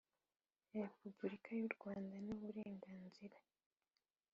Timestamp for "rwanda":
1.75-2.15